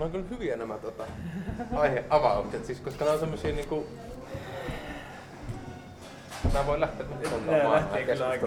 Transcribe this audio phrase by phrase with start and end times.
[0.00, 1.04] Ne on kyllä hyviä nämä tota,
[1.74, 3.86] aiheavaukset, siis koska nämä on semmosia niinku...
[6.52, 7.30] Mä voin lähteä nyt
[7.72, 8.46] lähtee kyllä aika,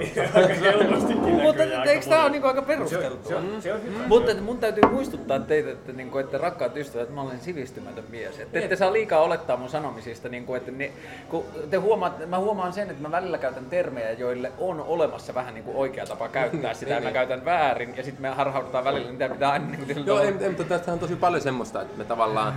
[1.43, 3.29] Mutta eikö tämä ole niinku aika Se on, perusteltua?
[3.29, 4.07] se on, se on hyvä.
[4.07, 8.39] Mutta että mun täytyy muistuttaa teitä, että, niinku, että rakkaat ystävät, mä olen sivistymätön mies.
[8.39, 10.91] Että ette saa liikaa olettaa mun sanomisista, niinku, että ne,
[11.29, 15.53] kun te huomaat, mä huomaan sen, että mä välillä käytän termejä, joille on olemassa vähän
[15.53, 19.11] niinku oikea tapa käyttää sitä, ja mä Niin, käytän väärin, ja sitten me harhaudutaan välillä,
[19.11, 22.53] niin pitää aina niinku Joo, mutta tästä on tosi paljon semmoista, että me tavallaan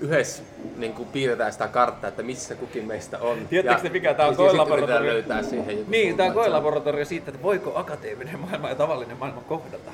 [0.00, 0.42] yhdessä
[0.76, 3.38] niin kuin piirretään sitä karttaa, että missä kukin meistä on.
[3.48, 5.12] Tiedättekö te mikä tää on koelaboratorio?
[5.12, 9.40] löytää siihen joku Niin, tämä on koelaboratorio siitä, että voiko akateeminen maailma ja tavallinen maailma
[9.40, 9.90] kohdata.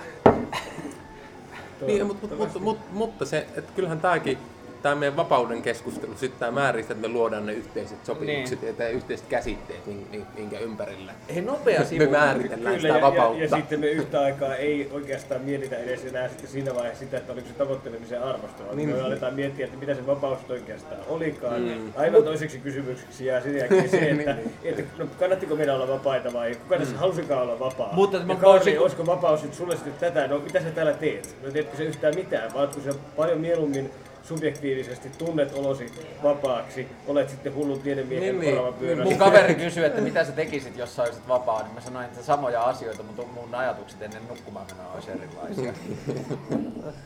[1.86, 4.38] Niin, mutta, mutta, mutta, mutta se, että kyllähän tämäkin,
[4.82, 8.74] tämä meidän vapauden keskustelu, sitten tämä määristä, että me luodaan ne yhteiset sopimukset Niin.
[8.78, 12.10] ja ne yhteiset käsitteet, min- min- minkä ympärillä Hei, nopea me sivu.
[12.10, 13.42] määritellään Kyllä, sitä ja, ja, vapautta.
[13.42, 17.32] ja, sitten me yhtä aikaa ei oikeastaan mietitä edes enää sitten siinä vaiheessa sitä, että
[17.32, 18.88] oliko se tavoittelemisen arvosta, vaan Niin.
[18.88, 21.62] me aletaan miettiä, että mitä se vapaus oikeastaan olikaan.
[21.62, 21.92] Mm.
[21.96, 24.52] Aivan toiseksi kysymykseksi jää sen jälkeen se, että, Niin.
[24.64, 27.92] että no, kannattiko meidän olla vapaita vai kuka tässä halusikaan olla vapaa.
[27.92, 30.92] Mutta ja mä Kaari, voisin- olisiko vapaus nyt sulle sitten tätä, no mitä sä täällä
[30.92, 31.36] teet?
[31.44, 33.90] No teetkö sä yhtään mitään, vai ootko sä paljon mieluummin
[34.22, 35.92] subjektiivisesti tunnet olosi
[36.22, 38.74] vapaaksi, olet sitten hullun tiedemiehen Niin, niin, niin.
[38.74, 39.04] pyörässä.
[39.04, 42.22] Mun kaveri kysyi, että mitä sä tekisit, jos sä olisit vapaa, niin mä sanoin, että
[42.22, 45.72] samoja asioita, mutta mun ajatukset ennen nukkumaan menoa olisi erilaisia.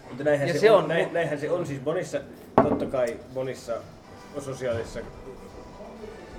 [0.09, 2.21] Mutta näinhän Ja se, se on, näin, näinhän se on siis monissa,
[2.63, 3.73] totta kai monissa
[4.41, 5.01] sosiaalisissa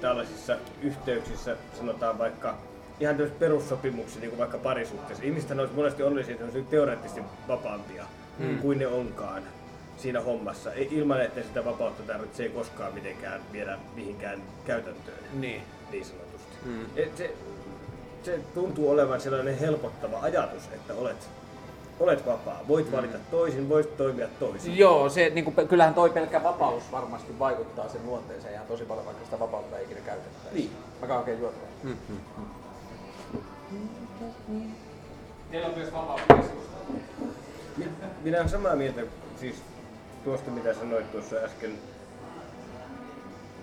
[0.02, 2.58] tällaisissa yhteyksissä, sanotaan vaikka
[3.00, 5.26] ihan tämmöisissä perussopimuksia, niin kuin vaikka parisuhteessa.
[5.26, 8.06] Ihmiset olisi monesti onnellisia, että on teoreettisesti vapaampia
[8.40, 8.58] mm.
[8.58, 9.44] kuin ne onkaan
[9.98, 15.62] siinä hommassa, ei- ilman että sitä vapautta tarvitsee koskaan mitenkään viedä mihinkään käytäntöön, Niin.
[15.92, 16.56] niin sanotusti.
[16.66, 16.86] Mm.
[16.96, 17.34] Et se,
[18.24, 21.30] se tuntuu olevan sellainen helpottava ajatus, että olet,
[22.00, 22.62] olet vapaa.
[22.68, 24.78] Voit valita toisin, voit toimia toisin.
[24.78, 29.06] Joo, se, niin kuin, kyllähän toi pelkkä vapaus varmasti vaikuttaa sen luonteeseen ihan tosi paljon,
[29.06, 30.56] vaikka sitä vapautta ei ikinä käytettäisi.
[30.58, 30.72] Niin.
[31.08, 31.68] Mä oikein juotua.
[35.52, 36.86] Teillä on myös vapaus keskustella.
[37.78, 37.86] Mi-
[38.24, 39.02] Minä olen samaa mieltä
[39.40, 39.56] siis
[40.28, 41.72] tuosta, mitä sanoit tuossa äsken.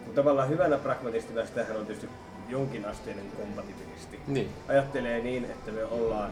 [0.05, 2.09] Mutta tavallaan hyvänä pragmatistina sitähän on tietysti
[2.49, 4.21] jonkinasteinen kompatibilisti.
[4.27, 4.49] Niin.
[4.69, 6.31] Ajattelee niin, että me ollaan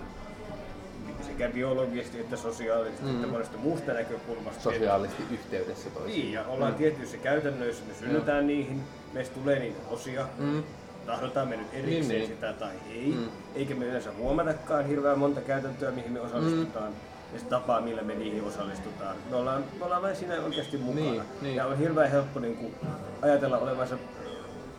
[1.26, 3.15] sekä biologisesti että sosiaalisesti mm.
[3.15, 4.62] että monesta muusta näkökulmasta.
[4.62, 6.20] Sosiaalisesti yhteydessä toisiin.
[6.20, 6.78] Niin, ja ollaan mm.
[6.78, 8.82] tietyissä käytännöissä, me synnytään niihin,
[9.12, 10.62] meistä tulee niitä osia, mm.
[11.06, 12.28] tahdotaan me nyt erikseen Niin, niin, niin.
[12.28, 13.28] sitä tai ei, mm.
[13.54, 17.11] eikä me yleensä huomatakaan hirveän monta käytäntöä, mihin me osallistutaan, mm.
[17.32, 19.16] Ja se tapa, millä me niihin osallistutaan.
[19.31, 21.56] Me ollaan, me ollaan vain siinä oikeasti mukana, Niin, niin.
[21.56, 22.75] ja on hirveän helppo niin kuin,
[23.22, 23.97] ajatella olevansa,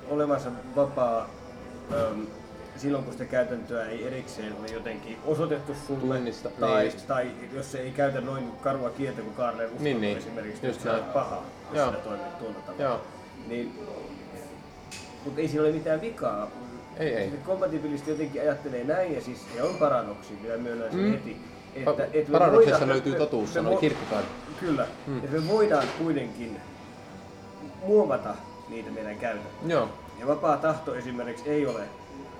[0.09, 1.30] olevansa vapaa
[2.12, 2.28] äm,
[2.78, 7.72] silloin, kun sitä käytäntöä ei erikseen ole jotenkin osoitettu sulle, Tunnista, tai, niin tai jos
[7.72, 10.18] se ei käytä noin karua kieltä kuin Kaarle uskonto Niin, niin.
[10.18, 11.85] esimerkiksi, Just että se on paha, jos Joo.
[11.88, 12.84] sitä toimii tuolla tavalla.
[12.84, 13.02] Joo.
[13.47, 13.80] Niin,
[15.25, 16.52] mutta ei siinä ole mitään vikaa.
[16.97, 17.30] Ei, ei.
[17.30, 21.12] Se kompatibilisti jotenkin ajattelee näin ja siis ja on paradoksi, minä myönnän sen Mm.
[21.12, 21.38] heti.
[21.85, 24.25] Pa- me paradoksissa voidaan- löytyy totuus, sanoi Kierkegaard.
[24.59, 25.17] Kyllä, Mm.
[25.17, 26.57] että me voidaan kuitenkin
[27.85, 28.35] muovata
[28.69, 29.53] niitä meidän käytäntöjä.
[29.67, 29.89] Joo.
[30.19, 31.81] Ja vapaa tahto esimerkiksi ei ole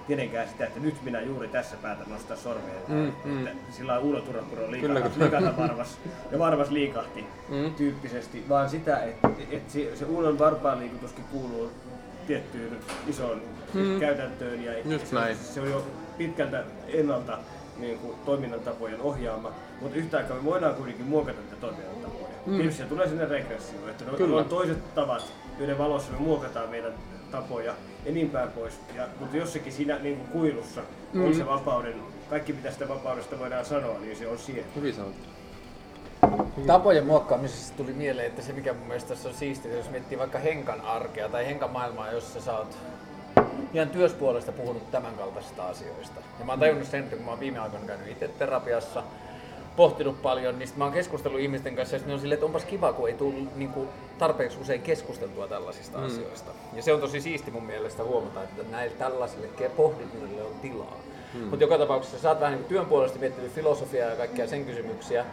[0.08, 2.74] tietenkään sitä, että nyt minä juuri tässä päätän nostaa sormea.
[2.88, 3.48] Mm, mm.
[3.48, 5.20] Että sillä on Uuno Turapuro liikahti,
[5.58, 5.98] varvas
[6.32, 7.74] ja varvas liikahti Mm.
[7.74, 11.72] tyyppisesti, vaan sitä, että, että se, se Uunon varpaan liikutuskin kuuluu
[12.28, 12.78] tiettyyn
[13.08, 13.42] isoon
[13.74, 14.00] Mm.
[14.00, 15.38] käytäntöön ja Just se, näin.
[15.38, 15.86] se on jo
[16.18, 17.38] pitkältä ennalta
[17.78, 19.52] niin kuin, toiminnan tapojen ohjaama,
[19.82, 22.34] mutta yhtä aikaa me voidaan kuitenkin muokata niitä toiminnan tapoja.
[22.46, 22.56] Mm.
[22.56, 24.38] Tietysti se tulee sinne regressio, että ne Kyllä.
[24.38, 26.94] on toiset tavat, joiden valossa me muokataan meidän
[27.32, 27.74] tapoja
[28.06, 28.80] ja niin päin pois.
[28.96, 30.82] Ja, mutta jossakin siinä niin kuin kuilussa
[31.14, 31.26] mm.
[31.26, 31.96] on se vapauden,
[32.30, 34.64] kaikki mitä sitä vapaudesta voidaan sanoa, niin se on siellä.
[34.76, 35.34] Hyvin sanottu.
[36.68, 40.40] Tapojen muokkaamisesta tuli mieleen, että se mikä mun mielestä tässä on siistiä, jos miettii vaikka
[40.40, 42.78] Henkan arkea tai Henkan maailmaa, jossa sä oot
[43.74, 46.22] ihan työspuolesta puhunut tämän kaltaisista asioista.
[46.40, 49.04] Ja mä oon tajunnut sen, että kun mä oon viime aikoina käynyt itse terapiassa,
[49.76, 52.94] pohtinut paljon, niin mä oon keskustellut ihmisten kanssa ja ne on silleen, että onpas kiva,
[52.94, 56.06] kun ei tule niin kuin, tarpeeksi usein keskusteltua tällaisista mm.
[56.06, 56.52] asioista.
[56.74, 60.98] Ja se on tosi siisti mun mielestä huomata, että näille tällaisille pohdinnoille on tilaa.
[61.34, 61.40] Mm.
[61.40, 65.26] Mutta joka tapauksessa sä oot vähän niin työn puolesta miettinyt filosofiaa ja kaikkia sen kysymyksiä,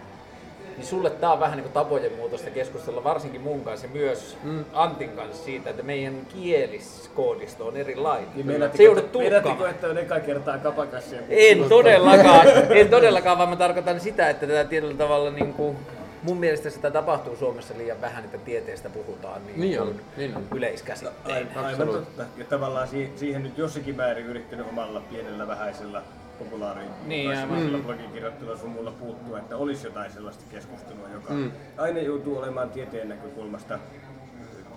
[0.77, 4.37] niin sulle tää on vähän niin kuin tapojen muutosta keskustella varsinkin mun kanssa ja myös
[4.43, 4.65] mm.
[4.73, 8.29] Antin kanssa siitä, että meidän kieliskoodisto on erilainen.
[8.35, 9.71] Niin se joudut tulkkaamaan.
[9.71, 11.19] että on eka kertaa kapakassia?
[11.29, 12.47] En todellakaan,
[12.81, 15.77] en todellakaan, vaan mä tarkoitan sitä, että tätä tietyllä tavalla niin kuin,
[16.23, 20.43] mun mielestä sitä tapahtuu Suomessa liian vähän, että tieteestä puhutaan niin, Niin on, niin on.
[20.55, 21.49] yleiskäsittein.
[21.57, 22.23] Aivan, aivan totta.
[22.39, 26.03] Ja tavallaan si- siihen nyt jossakin määrin yrittänyt omalla pienellä vähäisellä
[26.45, 27.43] populaari Niin, aivan.
[27.43, 31.35] semmoisella blogikirjoittelulla sun mulla puuttuu, että olisi jotain sellaista keskustelua, joka
[31.77, 33.79] aina joutuu olemaan tieteen näkökulmasta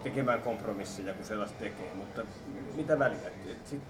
[0.03, 2.21] tekemään kompromisseja, kun sellaista tekee, mutta
[2.75, 3.17] mitä väliä?
[3.65, 3.81] Sit,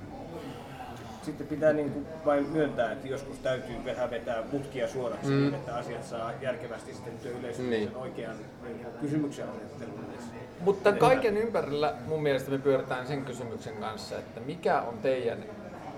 [1.21, 5.41] sitten pitää niin kuin vain myöntää, että joskus täytyy vähän vetää mutkia suoraksi, mm.
[5.41, 7.95] niin että asiat saa järkevästi sitten yleisöön Niin.
[7.95, 10.03] oikean niin kysymyksen asettelun.
[10.59, 15.37] Mutta kaiken ympärillä mun mielestä me pyöritään sen kysymyksen kanssa, että mikä on teidän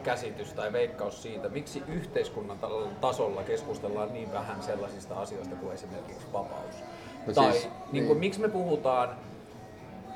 [0.05, 2.69] käsitys tai veikkaus siitä, miksi yhteiskunnan ta-
[3.01, 6.75] tasolla keskustellaan niin vähän sellaisista asioista kuin esimerkiksi vapaus?
[7.27, 9.09] No tai siis, niin kuin, miksi me puhutaan,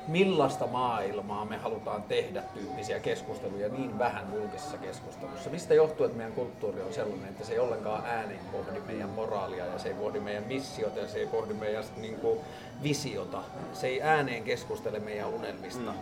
[0.08, 5.50] millaista maailmaa me halutaan tehdä tyyppisiä keskusteluja niin vähän julkisessa keskustelussa?
[5.50, 9.66] Mistä johtuu, että meidän kulttuuri on sellainen, että se ei ollenkaan ääneen pohdi meidän moraalia
[9.66, 12.38] ja se ei pohdi meidän missiota ja se ei pohdi meidän niin kuin,
[12.82, 13.42] visiota.
[13.72, 15.92] Se ei ääneen keskustele meidän unelmista.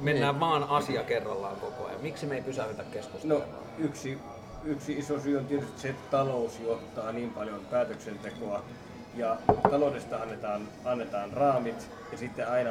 [0.00, 2.00] Mennään vaan asia kerrallaan koko ajan.
[2.02, 3.38] Miksi me ei pysäytä keskustelua?
[3.38, 3.44] No
[3.78, 4.18] yksi,
[4.64, 8.62] yksi iso syy on tietysti se, että talous johtaa niin paljon päätöksentekoa
[9.16, 9.36] ja
[9.70, 12.70] taloudesta annetaan, annetaan raamit ja sitten aina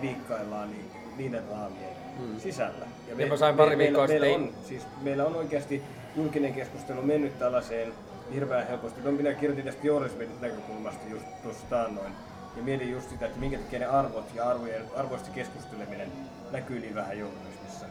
[0.00, 2.40] viikkaillaan niin, niiden raamien hmm.
[2.40, 2.86] sisällä.
[3.18, 5.82] Ja mä sain pari meillä, viikkoa meillä, sitten- on, siis meillä on oikeasti
[6.16, 7.92] julkinen keskustelu mennyt tällaiseen
[8.34, 9.00] hirveän helposti.
[9.00, 12.12] No, minä kirjoitin tästä journalismin näkökulmasta just tuossa taannoin
[12.56, 16.12] ja mietin just sitä, että minkä takia ne arvot ja arvojen, arvoista keskusteleminen
[16.52, 17.86] näkyy niin vähän journalismissa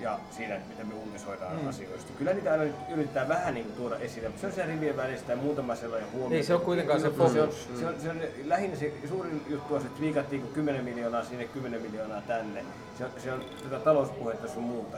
[0.00, 1.68] ja siinä, että miten me uutisoidaan mm.
[1.68, 2.12] asioista.
[2.18, 5.36] Kyllä niitä aina yritetään vähän niin tuoda esille, mutta se on siellä rivien välistä ja
[5.36, 6.28] muutama sellainen huomio.
[6.28, 7.80] Niin, se on kuitenkaan se Kyllä, se on, fokus.
[7.80, 11.44] se on, se on, lähinnä se suurin juttu on se, että viikattiin 10 miljoonaa sinne,
[11.44, 12.64] 10 miljoonaa tänne.
[12.98, 14.96] Se on, se on tätä talouspuhetta sun muuta.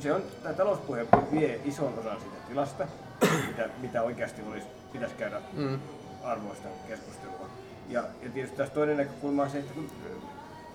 [0.00, 2.86] Se on, tämä talouspuhe vie ison osan siitä tilasta,
[3.48, 5.78] mitä, mitä oikeasti olisi, pitäisi käydä mm.
[6.24, 7.43] arvoista keskustelua.
[7.88, 9.90] Ja, ja tietysti taas toinen näkökulma on se, että kun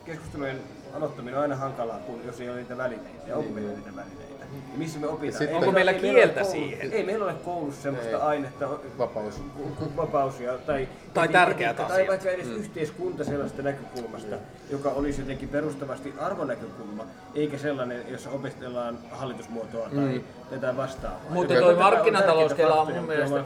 [0.06, 0.60] keskustelujen
[0.94, 3.28] aloittaminen on aina hankalaa, kun jos ei ole niitä välineitä.
[3.28, 4.39] Ja onko meillä niitä välineitä?
[4.78, 5.38] Missä me opitaan?
[5.40, 6.94] Sitten- Onko meillä ei kieltä koulussa- siihen?
[6.94, 8.22] Ei meillä ole koulussa semmoista Ei.
[8.22, 9.36] ainetta, Vapaus.
[9.58, 11.88] ku- ku- vapaus ja, tai, Tai tärkeät asiat.
[11.98, 14.36] Tai vaikka edes yhteiskunta sellaista näkökulmasta,
[14.72, 17.04] joka olisi jotenkin perustavasti arvonäkökulma,
[17.36, 21.20] eikä sellainen, jossa opetellaan hallitusmuotoa tai tätä vastaavaa.
[21.30, 23.44] Mutta tuo markkinatalouskela on mun mielestä,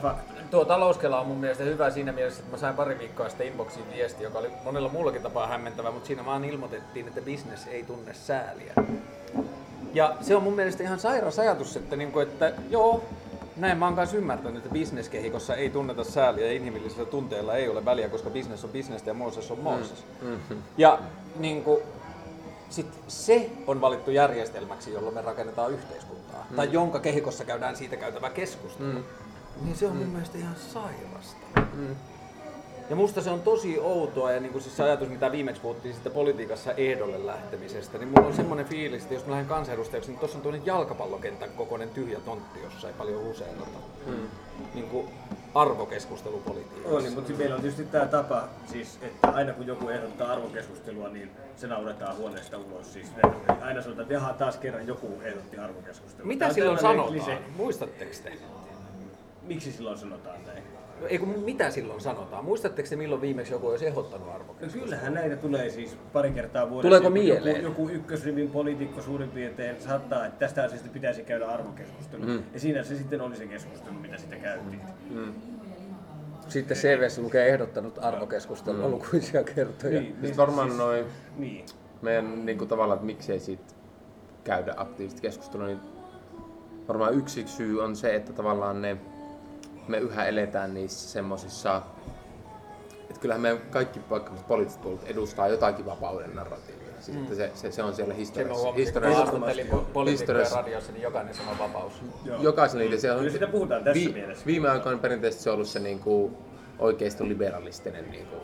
[0.52, 3.86] tuo talouskela on mun mielestä hyvä siinä mielessä, että mä sain pari viikkoa sitten inboxiin
[3.96, 8.14] viesti, joka oli monella muullakin tapaa hämmentävä, mutta siinä vaan ilmoitettiin, että business ei tunne
[8.14, 8.74] sääliä.
[9.94, 13.04] Ja se on mun mielestä ihan sairas ajatus, että, niinku, että joo,
[13.58, 17.86] näin mä oon kanssa ymmärtänyt, että bisneskehikossa ei tunneta sääliä ja inhimillisillä tunteilla ei ole
[17.86, 20.06] väliä, koska business on business ja Mooses on Mooses.
[20.78, 21.00] Ja
[21.36, 21.82] niinku,
[22.70, 28.30] sit se on valittu järjestelmäksi, jolla me rakennetaan yhteiskuntaa, tai jonka kehikossa käydään siitä käytävä
[28.30, 28.92] keskustelu.
[28.92, 29.04] Mm.
[29.64, 31.62] Niin se on mun mielestä ihan sairasta.
[32.94, 35.94] Ja musta se on tosi outoa ja niin kuin siis se ajatus, mitä viimeksi puhuttiin
[35.94, 40.20] siitä politiikassa ehdolle lähtemisestä, niin mulla on semmoinen fiilis, että jos mä lähden kansanedustajaksi, niin
[40.20, 43.80] tuossa on tuollainen jalkapallokentän kokoinen tyhjä tontti, jossa ei paljon huseerata.
[44.06, 44.28] Mm.
[44.74, 45.08] Niin kuin
[45.54, 46.98] arvokeskustelupolitiikassa.
[46.98, 51.10] On, niin, mutta meillä on tietysti tämä tapa, siis, että aina kun joku ehdottaa arvokeskustelua,
[51.10, 52.94] niin se nauretaan huoneesta ulos.
[52.94, 53.08] Siis
[53.62, 56.28] aina sanotaan, että jaha, taas kerran joku ehdotti arvokeskustelua.
[56.28, 57.10] Mitä on silloin sanotaan?
[57.10, 57.38] klise.
[57.56, 58.34] Muistatteko te?
[59.42, 60.64] Miksi silloin sanotaan näin?
[61.10, 62.46] Ei kun mitä silloin sanotaan?
[62.46, 64.86] Muistatteko te milloin viimeksi joku olisi ehdottanut No arvokeskustelua?
[64.86, 66.88] kyllähän näitä tulee siis pari kertaa vuodessa.
[66.90, 67.64] Tuleeko Joku- mieleen?
[67.64, 72.26] Joku, joku ykkösrivin poliitikko suurin piirtein saattaa, että tästä asiasta pitäisi käydä arvokeskustelu.
[72.26, 72.44] Mm.
[72.54, 74.82] Ja siinä se sitten oli se keskustelu, mitä sitä käytiin.
[76.50, 80.02] Sitten CVS lukee ehdottanut arvokeskustelua lukuisia kertoja.
[80.02, 81.06] Niin, Siis varmaan noin
[81.38, 81.66] Niin.
[82.02, 83.64] meidän niin kuin tavallaan, että miksei siitä
[84.44, 85.80] käydä aktiivista keskustelua, niin
[86.88, 88.98] varmaan yksi syy on se, että tavallaan ne,
[89.88, 91.82] me yhä eletään niissä semmosissa,
[93.10, 96.84] että kyllähän meidän kaikki vaikka poliittiset puolet edustaa jotakin vapauden narratiivia.
[97.00, 98.68] Siis, että se, se, se, on siellä mä historiassa.
[98.68, 99.26] mä historiassa
[99.94, 101.94] poliitikkoja historiassa- radiossa, niin jokainen sanoi vapaus.
[102.26, 102.42] Joo.
[102.42, 103.02] jokaisella niitä.
[103.02, 104.46] Se on, Kyllä siitä puhutaan tässä mielessä.
[104.46, 106.38] Viime aikoina perinteisesti se on ollut se niin kuin,
[106.80, 108.42] oikeisto liberalistinen niin kuin,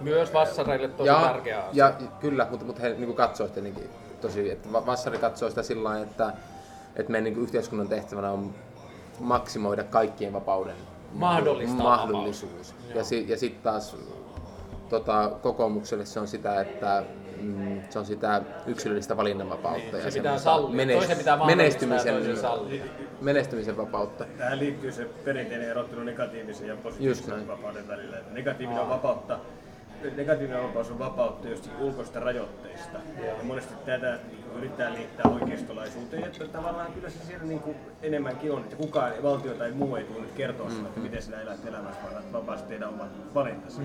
[0.00, 1.84] Myös vassareille tosi ja, tärkeä asia.
[1.84, 3.90] ja, kyllä, mutta, mutta he niin katsoo sitä niin
[4.20, 6.32] tosi, että Va- Vassari katsoo sitä sillä lailla, että,
[6.96, 8.54] että meidän niin yhteiskunnan tehtävänä on
[9.20, 10.76] maksimoida kaikkien vapauden
[11.12, 12.74] Mahdollistaa mahdollisuus.
[12.94, 13.96] Ja, si, ja sitten taas
[14.88, 17.02] tota, kokoomukselle se on sitä, että
[17.40, 20.86] mm, se on sitä yksilöllistä valinnanvapautta Niin, se ja pitää sallia.
[20.96, 22.84] Toisen pitää mahdollistaa ja toisen menestymisen, sallia.
[23.20, 24.24] menestymisen vapautta.
[24.38, 27.48] Tähän liittyy se perinteinen erottelu negatiivisen ja Just positiivisen näin.
[27.48, 28.18] vapauden välillä.
[28.18, 29.38] Että Negatiivinen on vapautta,
[30.16, 32.98] negatiivinen vapaus on vapautta just ulkoista rajoitteista.
[33.26, 34.18] Ja monesti tätä
[34.58, 39.54] yrittää liittää oikeistolaisuuteen, että tavallaan kyllä se siellä niin kuin enemmänkin on, että kukaan valtio
[39.54, 42.88] tai muu ei tule nyt kertoa sinulle, että miten sinä elät elämässä, vaan vapaasti tehdä
[42.88, 43.80] omat valintasi.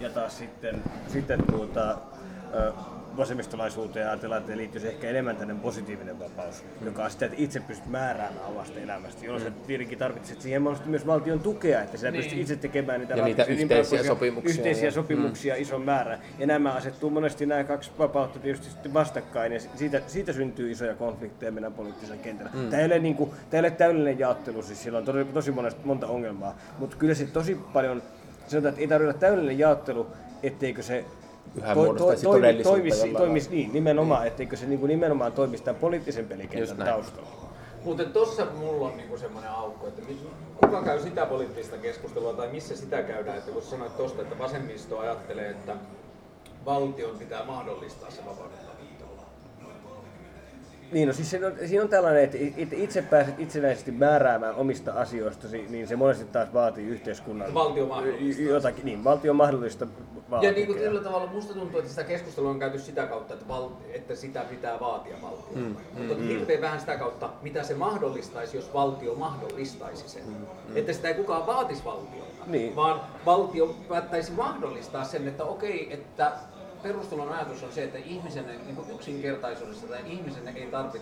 [0.00, 1.96] Ja taas sitten, sitten tuota,
[2.54, 2.72] ö,
[3.18, 6.86] vasemmistolaisuuteen ja ajatellaan, että liittyisi ehkä enemmän tänne positiivinen vapaus, mm.
[6.86, 9.50] joka on sitä, että itse pystyt määräämään omasta elämästä, jolloin mm.
[9.50, 12.22] sä tietenkin tarvitset siihen myös valtion tukea, että sä niin.
[12.22, 14.50] pystyt itse tekemään niitä, ja niitä yhteisiä sopimuksia.
[14.50, 14.92] Yhteisiä ja...
[14.92, 15.62] sopimuksia mm.
[15.62, 16.18] ison määrän.
[16.38, 20.94] Ja nämä asettuu monesti nämä kaksi vapautta tietysti sitten vastakkain, ja siitä, siitä syntyy isoja
[20.94, 22.50] konflikteja meidän poliittisella kentällä.
[22.54, 22.70] Mm.
[22.70, 25.50] Tämä, ei ole, niin kuin, tämä ei ole täydellinen jaottelu, siis siellä on tosi, tosi
[25.50, 28.02] monesta, monta ongelmaa, mutta kyllä se tosi paljon,
[28.46, 30.06] sanotaan, että ei tarvitse olla täydellinen jaottelu,
[30.42, 31.04] etteikö se
[31.56, 34.30] yhä to, to, toimi, toimisi, toimisi niin, nimenomaan, niin.
[34.30, 37.28] etteikö se niin kuin nimenomaan toimisi tämän poliittisen pelikentän taustalla.
[37.84, 40.02] Mutta tuossa mulla on niinku semmoinen aukko, että
[40.60, 44.98] kuka käy sitä poliittista keskustelua tai missä sitä käydään, että kun sanoit tuosta, että vasemmisto
[44.98, 45.76] ajattelee, että
[46.64, 48.67] valtion pitää mahdollistaa se vapauden
[50.92, 55.48] niin, no siis siinä on, siinä on tällainen, että itse pääset itsenäisesti määräämään omista asioista,
[55.68, 57.54] niin se monesti taas vaatii yhteiskunnan...
[57.54, 58.42] Valtio mahdollista.
[58.42, 59.86] Jotakin, niin, valtio mahdollista
[60.30, 60.50] vaatia.
[60.50, 63.48] Ja niin kuin tällä tavalla musta tuntuu, että sitä keskustelua on käyty sitä kautta, että,
[63.48, 65.56] val, että sitä pitää vaatia valtio.
[65.56, 70.22] Mm, Mutta mm, hirveän vähän sitä kautta, mitä se mahdollistaisi, jos valtio mahdollistaisi sen.
[70.26, 70.76] Mm, mm.
[70.76, 72.76] Että sitä ei kukaan vaatisi valtiolta, niin.
[72.76, 76.32] vaan valtio päättäisi mahdollistaa sen, että okei, että
[76.82, 81.00] perustulon ajatus on se, että ihmisen niin yksinkertaisuudessa tai ihmisen ei tarvitse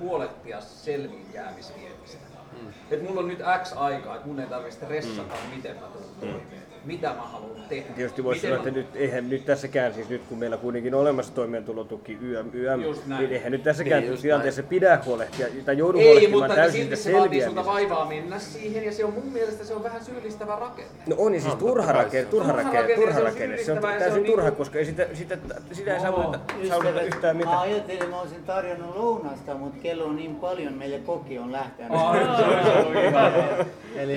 [0.00, 2.26] huolehtia selviinjäämisvietistä.
[2.62, 2.68] Mm.
[2.90, 5.56] Et mulla on nyt X aikaa, että mun ei tarvitse stressata, mm.
[5.56, 5.86] miten mä
[6.20, 7.92] tulen mm mitä mä haluan tehdä.
[7.96, 11.34] Tietysti voisi sanoa, että nyt, eihän nyt tässäkään, siis nyt kun meillä kuitenkin on olemassa
[11.34, 12.80] toimeentulotuki YM, YM
[13.18, 17.12] niin eihän nyt tässäkään niin tilanteessa pidä huolehtia, tai joudu Ei, huolehtimaan täysin siitä se
[17.12, 20.90] vaatii sulta vaivaa mennä siihen, ja se on mun mielestä se on vähän syyllistävä rakenne.
[21.06, 23.58] No on, niin siis turha rakenne, turha rakenne, turha rakenne.
[23.58, 25.38] Se on täysin turha, niinku- koska ei sitä, sitä,
[25.72, 27.54] sitä ei saavuteta yhtään mitään.
[27.54, 31.52] Mä ajattelin, että mä olisin tarjonnut lounasta, mutta kello on niin paljon, meille koki on
[31.52, 31.92] lähtenyt.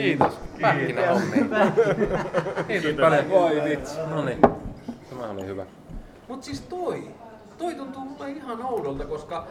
[0.02, 0.34] Kiitos.
[0.62, 1.50] Pähkinähommiin.
[2.68, 3.30] Kiitos paljon.
[3.30, 3.98] Voi vitsi.
[4.10, 4.42] No niin.
[5.10, 5.66] Tämä oli hyvä.
[6.28, 7.08] Mut siis toi,
[7.58, 9.48] toi tuntuu mulle ihan oudolta, koska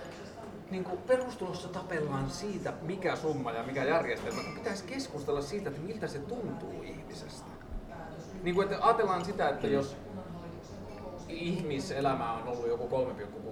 [0.71, 5.82] niin kuin perustulossa tapellaan siitä, mikä summa ja mikä järjestelmä, kun pitäisi keskustella siitä, että
[5.82, 7.50] miltä se tuntuu ihmisestä.
[8.42, 9.97] Niin kuin, että ajatellaan sitä, että jos
[11.28, 12.88] ihmiselämä on ollut joku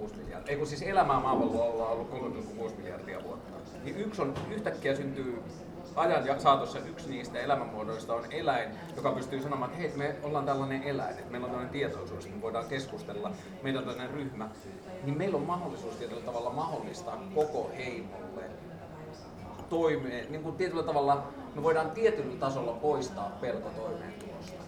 [0.07, 2.35] 3,6 miljardia, ei kun siis elämää maapallolla on ollut
[2.69, 3.51] 3,6 miljardia vuotta,
[3.83, 5.43] niin yksi on yhtäkkiä syntyy
[5.95, 10.83] ajan saatossa yksi niistä elämänmuodoista on eläin, joka pystyy sanomaan, että hei, me ollaan tällainen
[10.83, 13.31] eläin, että meillä on tällainen tietoisuus, me voidaan keskustella,
[13.63, 14.49] meillä on tällainen ryhmä,
[15.03, 18.43] niin meillä on mahdollisuus tietyllä tavalla mahdollistaa koko heimolle
[19.69, 24.63] toimeen, niin kuin tietyllä tavalla me voidaan tietyllä tasolla poistaa pelko toimeentulosta,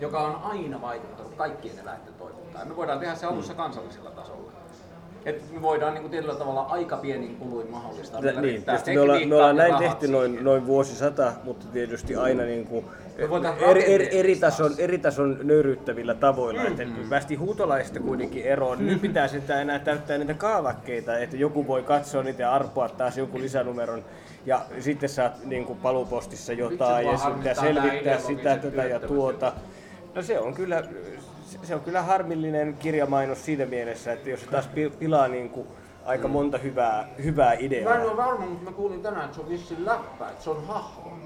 [0.00, 2.68] joka on aina vaikuttanut kaikkien eläinten toimintaan.
[2.68, 4.47] Me voidaan tehdä se alussa kansallisella tasolla
[5.28, 8.20] että me voidaan niin kuin tietyllä tavalla aika pienin kuluin mahdollistaa.
[8.20, 12.66] Niin, tietysti me ollaan, me ollaan näin tehty noin, noin vuosisata, mutta tietysti aina niin
[12.66, 12.84] kuin
[13.70, 16.62] eri, eri, eri, tason, eri tason nöyryyttävillä tavoilla.
[16.62, 16.66] Mm.
[16.66, 18.86] Että päästi huutolaista kuitenkin eroon.
[18.86, 23.18] Nyt pitää sitä enää täyttää niitä kaavakkeita, että joku voi katsoa niitä ja arpoa taas
[23.18, 24.04] joku lisänumeron.
[24.46, 29.52] Ja sitten saat niin kuin palupostissa jotain ja sitten selvittää sitä, tätä ja tuota.
[30.14, 30.82] No se on kyllä
[31.62, 35.68] se on kyllä harmillinen kirjamainos siinä mielessä, että jos se taas pilaa niin kuin
[36.04, 36.32] aika mm.
[36.32, 37.92] monta hyvää, hyvää ideaa.
[37.94, 40.50] Mä en ole varma, mutta mä kuulin tänään, että se on vissi läppä, että se
[40.50, 41.18] on hahmo.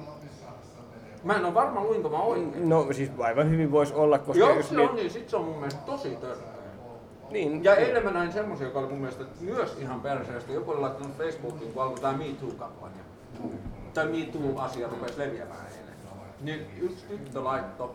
[1.25, 2.69] Mä en ole varma, luinko mä oikein.
[2.69, 4.39] No siis aivan hyvin voisi olla, koska...
[4.39, 6.53] Jos jos se on, niin sit se on mun mielestä tosi törkeä.
[7.31, 7.65] Niin.
[7.65, 10.53] Ja eilen mä näin semmoisen, joka oli mun mielestä myös ihan perseestä.
[10.53, 13.03] Joku oli laittanut Facebookiin, kun alkoi tämä Me Too-kampanja.
[13.95, 15.93] Tai Me Too-asia rupesi leviämään eilen.
[16.41, 17.91] Niin yksi tyttö laittoi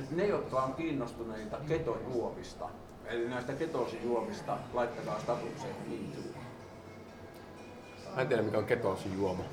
[0.00, 2.68] että ne, jotka on kiinnostuneita ketojuomista,
[3.04, 6.34] eli näistä ketosijuomista, laittakaa statukseen liittyy.
[8.14, 9.44] Mä en tiedä mikä on ketosijuoma.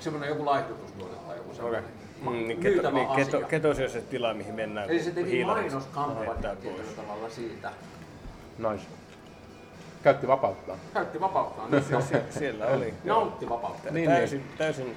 [0.00, 1.84] Semmoinen joku laihdutustuote tai joku semmoinen.
[1.84, 2.32] Okay.
[2.32, 4.90] Mm, niin keto, niin, keto, ketos on se tila, mihin mennään.
[4.90, 7.72] Eli se teki mainoskampanja tietyllä tavalla siitä.
[8.58, 8.84] Nice.
[10.02, 10.78] Käytti vapauttaan.
[10.94, 11.70] Käytti vapauttaan.
[11.70, 12.94] Niin se, siellä oli.
[13.04, 13.90] Nautti vapautta.
[13.90, 14.58] Niin, täysin, niin.
[14.58, 14.96] täysin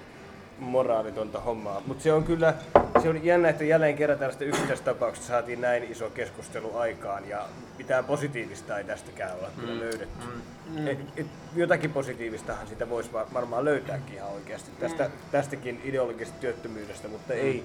[0.59, 1.81] moraalitonta hommaa.
[1.85, 2.53] Mutta se on kyllä
[3.01, 7.45] se on jännä, että jälleen kerran tällaista yksittäistapauksesta saatiin näin iso keskustelu aikaan ja
[7.77, 9.61] mitään positiivista ei tästäkään olla mm.
[9.61, 10.25] kyllä löydetty.
[10.25, 10.79] Mm.
[10.79, 10.87] Mm.
[10.87, 15.11] Et, et, jotakin positiivistahan sitä voisi varmaan löytääkin ihan oikeasti tästä, mm.
[15.31, 17.39] tästäkin ideologisesta työttömyydestä, mutta mm.
[17.39, 17.63] ei,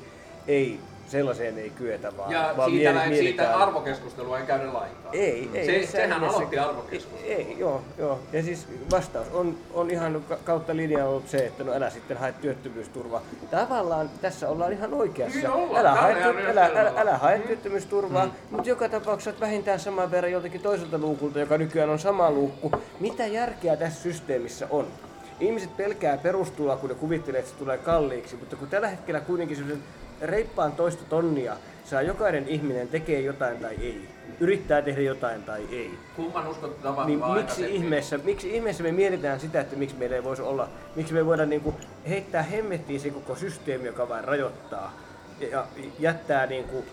[0.49, 0.81] ei
[1.13, 5.15] sellaiseen ei kyetä, vaan, ja vaan siitä, mieli, siitä arvokeskustelua ei käydä lainkaan.
[5.15, 5.67] Ei, ei.
[5.67, 7.35] Se, sehän aloitti arvokeskustelua.
[7.35, 8.21] Ei, ei, joo, joo.
[8.33, 12.35] Ja siis vastaus on, on ihan kautta linjaa ollut se, että no älä sitten hae
[12.41, 13.23] työttömyysturvaa.
[13.51, 15.39] Tavallaan tässä ollaan ihan oikeassa.
[15.39, 15.87] Niin ollaan.
[15.87, 17.43] Älä, hae, työ, älä, älä, älä hae mm.
[17.43, 18.33] työttömyysturvaa, mm.
[18.51, 22.73] mutta joka tapauksessa vähintään saman verran joltakin toiselta luukulta, joka nykyään on sama luukku.
[23.01, 24.87] Mitä järkeä tässä systeemissä on?
[25.41, 29.83] Ihmiset pelkää perustuloa, kun ne kuvittelee, että se tulee kalliiksi, mutta kun tällä hetkellä kuitenkin
[30.23, 34.09] reippaan toista tonnia saa jokainen ihminen tekee jotain tai ei.
[34.41, 35.91] Yrittää tehdä jotain tai ei.
[36.17, 40.25] Kumman uskot tapahtuvan Niin miksi ihmeessä, miksi ihmeessä me mietitään sitä, että miksi meillä ei
[40.25, 41.75] voisi olla, miksi me voidaan niinku
[42.09, 44.93] heittää hemmettiin se koko systeemi, joka vain rajoittaa
[45.51, 45.67] ja
[45.99, 46.85] jättää, niinku,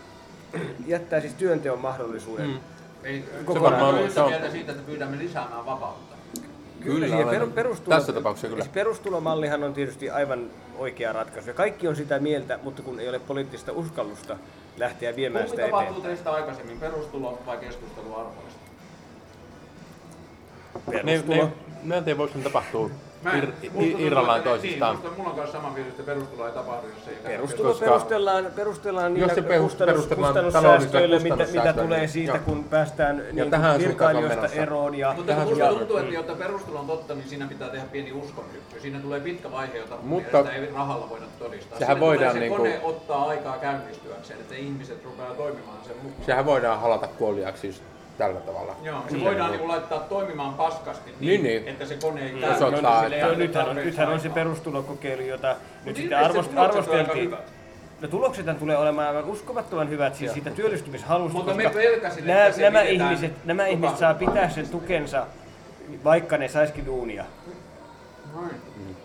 [0.88, 2.48] jättää siis työnteon mahdollisuuden.
[2.48, 2.60] Mm.
[3.04, 4.12] Ei, Kokonaan.
[4.12, 6.09] se on on- mieltä siitä, että pyydämme lisäämään vapautta.
[6.84, 8.64] Kyllä, olen- peru- perustulo, tässä tapauksessa kyllä.
[8.64, 11.50] siis perustulomallihan on tietysti aivan oikea ratkaisu.
[11.50, 14.38] Ja kaikki on sitä mieltä, mutta kun ei ole poliittista uskallusta
[14.78, 16.14] lähteä viemään Kumpi sitä tapahtuu eteenpäin.
[16.16, 18.60] teistä aikaisemmin, perustulo vai keskustelu arvoista?
[20.92, 21.44] Ne, Perustulo.
[21.44, 21.52] ne,
[21.84, 22.90] mä en tiedä, voiko ne tapahtua
[23.24, 25.00] Mä en- ir, irrallaan toisistaan.
[25.04, 28.46] Niin, mulla on kanssa sama fiilis, että perustulo ei tapahdu, jos ei Perustulo Koska- perustellaan,
[28.56, 32.32] perustellaan niillä Jos se perus- kustannus, perustellaan kustannussäästöillä, taloudellisilla mitä, mitä kustannussäästöillä, tulee niin siitä,
[32.32, 32.42] joo.
[32.46, 34.96] kun päästään niin tähän virkailijoista eroon.
[34.96, 37.86] Ja, Mutta Tähän kun musta tuntuu, että jotta perustulo on totta, niin siinä pitää tehdä
[37.92, 38.80] pieni uskonhyppy.
[38.80, 41.80] Siinä tulee pitkä vaihe, jota Mutta- ei rahalla voida todistaa.
[41.80, 46.26] Sehän voidaan tulee se niinku- kone ottaa aikaa käynnistyäkseen, että ihmiset rupeaa toimimaan sen mukaan.
[46.26, 47.82] Sehän voidaan halata kuoliaksi
[48.20, 48.76] tällä tavalla.
[48.84, 51.68] Joo, se voidaan niinku laittaa toimimaan paskasti niin, Niin, niin.
[51.68, 52.44] että se kone ei Mm.
[52.44, 55.48] että- No, anneta nythän, on, nythän on se perustulokokeilu, jota
[55.86, 57.36] nyt ilmeisesti sitten arvost, arvosteltiin.
[58.02, 62.62] No tuloksethan tulee olemaan aivan uskomattoman hyvät siis siitä työllistymishalusta, Mutta me koska pelkäsin, että
[62.62, 65.28] nämä, nämä, ihmiset, nämä ihmiset saa pitää sen tukensa,
[66.04, 67.26] vaikka ne saisikin duunia.
[68.36, 68.50] Noin.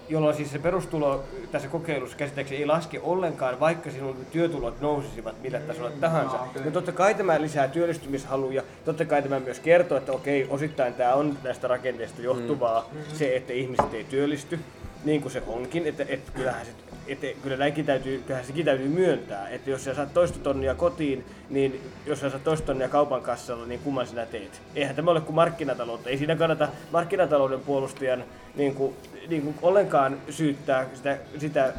[0.09, 5.61] Jolloin siis se perustulo tässä kokeilussa käsittääkseni ei laske ollenkaan, vaikka sinun työtulot nousisivat millä
[5.61, 6.37] tasolla tahansa.
[6.37, 6.65] Ah, okei.
[6.65, 11.15] No totta kai tämä lisää työllistymishaluja, totta kai tämä myös kertoo, että okei, osittain tämä
[11.15, 14.59] on näistä rakenteista johtuvaa se, että ihmiset ei työllisty,
[15.05, 16.73] niin kuin se onkin, että, että kyllähän se
[17.07, 21.25] että kyllä näinkin täytyy, kyllähän sekin täytyy myöntää, että jos sä saat toista tonnia kotiin,
[21.51, 24.63] niin jos sä saat toista tonnia kaupan kassalla, niin kumman sinä teet?
[24.75, 26.11] Eihän tämä ole kuin markkinataloutta.
[26.11, 28.95] Ei siinä kannata markkinatalouden puolustajan niin kuin,
[29.29, 31.73] niin kuin ollenkaan syyttää sitä, sitä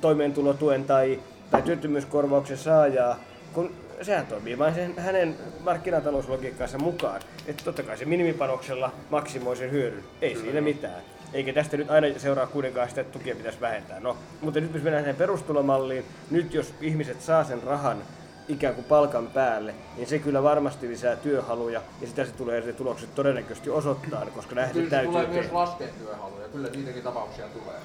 [0.00, 1.20] toimeentulotuen tai,
[1.50, 3.18] tai työttömyyskorvauksen saajaa,
[3.52, 3.70] kun
[4.02, 7.20] sehän toimii vain sen, hänen markkinatalouslogiikkaansa mukaan.
[7.46, 10.04] Että totta kai se minimipanoksella maksimoi sen hyödyn.
[10.22, 11.02] Ei siinä mitään.
[11.32, 14.00] Eikä tästä nyt aina seuraa kuitenkaan sitä, että tukia pitäisi vähentää.
[14.00, 17.98] No, mutta nyt jos mennään siihen perustulomalliin, nyt jos ihmiset saa sen rahan
[18.48, 22.72] ikään kuin palkan päälle, niin se kyllä varmasti lisää työhaluja ja sitä se tulee se
[22.72, 25.58] tulokset todennäköisesti osoittaa, koska näin se Kyllä se täytyy tulee myös tehdä.
[25.58, 27.76] laskea työhaluja, kyllä niitäkin tapauksia tulee.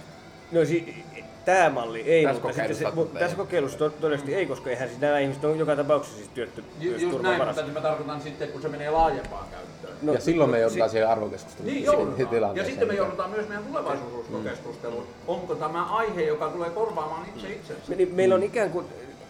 [0.51, 1.03] No si-
[1.45, 4.69] tämä malli ei, Tässä mutta sitten se, kokeilussa mu- tässä kokeilussa to- todennäisesti ei, koska
[4.69, 7.61] eihän siis nämä ihmiset on joka tapauksessa siis Ju- Just näin, työttömyysturvan varassa.
[7.61, 9.93] mutta mä tarkoitan sitten, kun se menee laajempaan käyttöön.
[10.01, 11.73] No, ja silloin me no, joudutaan si- siihen arvokeskusteluun.
[11.73, 12.55] Niin siihen joudutaan.
[12.57, 15.07] Ja sitten me joudutaan myös meidän tulevaisuususkokeskusteluun.
[15.27, 17.81] Onko tämä aihe, joka tulee korvaamaan itse itsensä?
[17.87, 18.85] Me- niin meillä on ikään kuin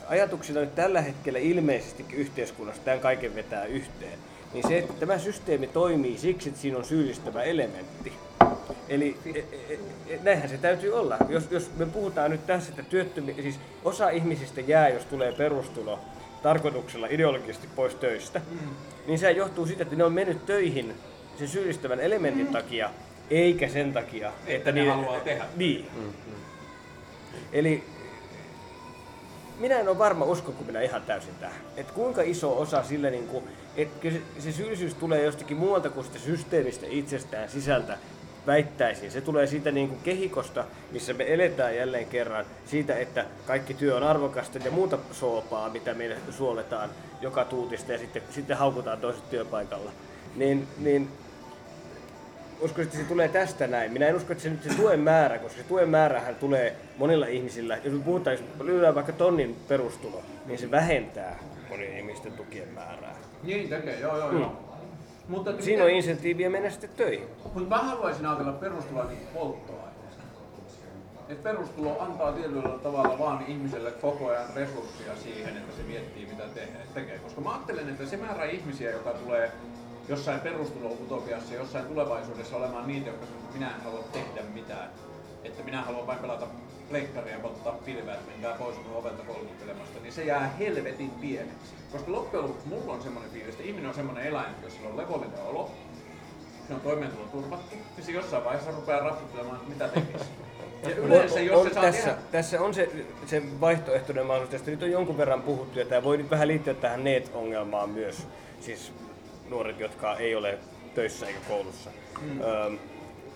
[0.09, 4.19] ajatuksena nyt tällä hetkellä ilmeisesti yhteiskunnassa, tämän kaiken vetää yhteen,
[4.53, 8.13] niin se, että tämä systeemi toimii siksi, että siinä on syyllistävä elementti.
[8.89, 11.17] Eli e, e, e, näinhän se täytyy olla.
[11.29, 15.99] Jos, jos me puhutaan nyt tässä, että työttömi, siis osa ihmisistä jää, jos tulee perustulo
[16.43, 18.69] tarkoituksella ideologisesti pois töistä, mm.
[19.07, 20.95] niin se johtuu siitä, että ne on mennyt töihin
[21.39, 22.89] sen syyllistävän elementin takia,
[23.29, 25.45] eikä sen takia, että, ne niin- haluaa tehdä.
[25.55, 25.87] Niin.
[27.53, 27.83] Eli
[29.59, 31.61] minä en ole varma, uskonko minä ihan täysin tähän.
[31.77, 33.43] Että kuinka iso osa sillä, niin kuin,
[33.75, 37.97] että se, se syyllisyys tulee jostakin muualta kuin sitä systeemistä itsestään sisältä,
[38.47, 39.11] väittäisin.
[39.11, 43.95] Se tulee siitä niin kuin kehikosta, missä me eletään jälleen kerran, siitä, että kaikki työ
[43.95, 46.89] on arvokasta ja muuta soopaa, mitä meille suoletaan
[47.21, 49.91] joka tuutista ja sitten, sitten haukutaan toiset työpaikalla.
[50.35, 51.09] Niin, niin
[52.63, 53.91] uskon, että se tulee tästä näin.
[53.91, 57.25] Minä en usko, että se nyt se tuen määrä, koska se tuen määrähän tulee monilla
[57.25, 57.77] ihmisillä.
[57.83, 63.15] Jos me puhutaan, jos lyödään vaikka tonnin perustulo, niin se vähentää monien ihmisten tukien määrää.
[63.43, 64.59] Niin tekee, joo joo joo.
[65.27, 65.61] Mutta Mm.
[65.61, 67.27] Siinä on insentiiviä mennä sitten töihin.
[67.43, 70.23] Mutta mä haluaisin ajatella perustuloa niin polttoaineesta.
[71.29, 76.43] Et perustulo antaa tietyllä tavalla vaan ihmiselle koko ajan resursseja siihen, että se miettii mitä
[76.55, 77.19] te- tekee.
[77.19, 79.51] Koska mä ajattelen, että se määrä ihmisiä, joka tulee
[80.09, 84.89] jossain perustulo-utopiassa, jossain tulevaisuudessa olemaan niitä, jotka sanoo, että minä en halua tehdä mitään.
[85.43, 86.47] Että minä haluan vain pelata
[86.89, 91.73] pleikkaria ja polttaa pilveä, että menkää pois mun ovelta kolkuttelemasta, niin se jää helvetin pieneksi.
[91.91, 94.89] Koska loppujen lopuksi mulla on semmoinen fiilis, että ihminen on semmoinen eläin, että jos sillä
[94.89, 95.71] on levollinen olo,
[96.67, 100.29] se on toimeentulo turvattu, niin se jossain vaiheessa rupeaa rapsuttelemaan, että mitä tekisi.
[100.83, 102.21] Ja yleensä, jos on, se saa tässä, tehdä...
[102.31, 102.89] tässä on se,
[103.25, 104.51] se vaihtoehtoinen mahdollisuus.
[104.51, 108.27] Tästä nyt on jonkun verran puhuttu ja tämä voi nyt vähän liittyä tähän NEET-ongelmaan myös.
[108.61, 108.93] Siis
[109.49, 110.57] nuoret, jotka ei ole
[110.95, 111.89] töissä eikä koulussa.
[112.21, 112.41] Mm.
[112.41, 112.77] Öm,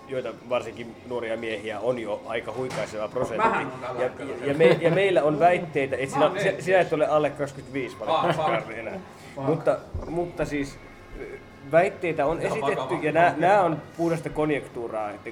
[0.07, 3.47] joita varsinkin nuoria miehiä on jo aika huikaiseva prosentti.
[3.47, 7.97] Ja, hetkellä ja, me, ja meillä on väitteitä, että sinä, sinä, et ole alle 25
[8.01, 8.99] Ah, valitettavasti enää.
[9.35, 9.77] Mutta,
[10.09, 10.77] mutta siis
[11.71, 15.11] väitteitä on esitetty ja nämä, nämä on puhdasta konjektuuraa.
[15.11, 15.29] Että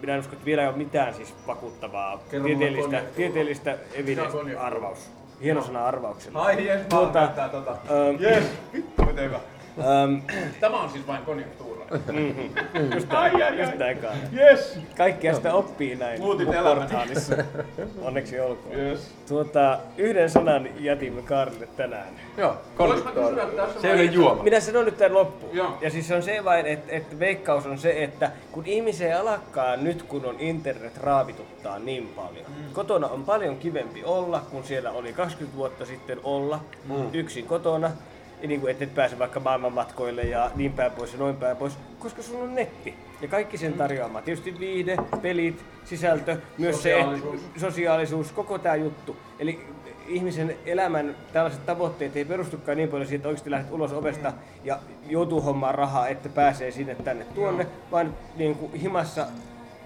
[0.00, 3.78] minä en usko, että vielä ei ole mitään siis vakuuttavaa tieteellistä, tieteellistä
[4.32, 4.64] konjakki?
[4.64, 5.10] arvaus.
[5.42, 6.42] Hieno sana arvauksella.
[6.42, 7.76] Ai jes, Tuota, tota.
[8.18, 9.40] Jes, vittu miten hyvä.
[9.78, 10.14] Ähm,
[10.60, 11.84] Tämä on siis vain konjunktuura.
[12.94, 14.16] just näin, just näin kai.
[14.32, 14.78] Jes!
[14.96, 16.76] Kaikkea sitä oppii näin Muutit elämän.
[16.76, 17.36] portaalissa.
[18.02, 18.78] Onneksi olkoon.
[18.78, 19.14] Yes.
[19.28, 22.08] Tuota, yhden sanan jätimme Kaarille tänään.
[22.36, 22.56] Joo,
[23.56, 24.42] tässä Se ei ole juoma.
[24.42, 25.56] Minä sanon nyt tämän loppuun.
[25.56, 25.78] Joo.
[25.80, 29.76] Ja siis se on se vain, että, että veikkaus on se, että kun ihmisiä alkaa
[29.76, 32.46] nyt, kun on internet raavituttaa niin paljon.
[32.48, 32.72] Mm.
[32.72, 36.94] Kotona on paljon kivempi olla, kun siellä oli 20 vuotta sitten olla mm.
[37.12, 37.90] yksin kotona.
[38.46, 41.78] Niin kuin, et et pääse vaikka maailmanmatkoille ja niin päin pois ja noin päin pois,
[41.98, 42.94] koska sulla on netti.
[43.22, 44.22] Ja kaikki sen tarjoama.
[44.22, 47.40] Tietysti viihde, pelit, sisältö, myös se, Sosiaalisuus.
[47.42, 49.16] että sosiaalisuus, koko tämä juttu.
[49.38, 49.60] Eli
[50.08, 54.32] ihmisen elämän tällaiset tavoitteet ei perustukaan niin paljon siihen, että oikeasti lähdet ulos ovesta
[54.64, 59.26] ja joutuu hommaan rahaa, että pääsee sinne tänne tuonne, vaan niin kuin himassa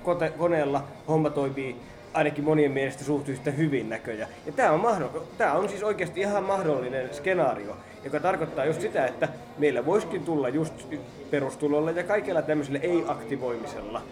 [0.02, 1.76] kote, koneella homma toimii
[2.14, 4.28] ainakin monien mielestä suht yhtä hyvin näköjä.
[4.46, 9.06] Ja tämä on, mahdoll- tämä on siis oikeasti ihan mahdollinen skenaario, joka tarkoittaa just sitä,
[9.06, 10.74] että meillä voisikin tulla just
[11.30, 14.02] perustulolla ja kaikella tämmöisellä ei-aktivoimisella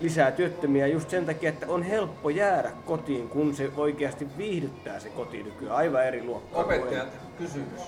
[0.00, 5.08] lisää työttömiä just sen takia, että on helppo jäädä kotiin, kun se oikeasti viihdyttää se
[5.08, 6.62] koti nykyään aivan eri luokkaa.
[6.64, 7.80] Opettajat, kysymys.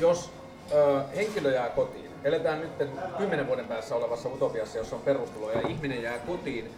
[0.00, 0.30] Jos
[0.72, 2.70] ö, henkilö jää kotiin, eletään nyt
[3.18, 6.70] kymmenen vuoden päässä olevassa utopiassa, jossa on perustulo ja ihminen jää kotiin,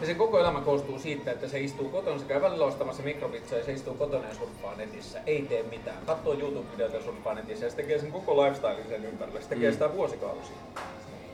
[0.00, 3.58] ja sen koko elämä koostuu siitä, että se istuu kotona, se käy välillä ostamassa mikropizzaa
[3.58, 5.20] ja se istuu kotona ja surffaa netissä.
[5.26, 5.96] Ei tee mitään.
[6.06, 9.42] Katsoo YouTube-videoita ja surffaa netissä ja se tekee sen koko lifestyle sen ympärille.
[9.42, 10.56] Se tekee sitä vuosikausia.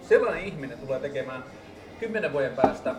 [0.08, 1.44] Sellainen ihminen tulee tekemään
[2.00, 2.94] kymmenen vuoden päästä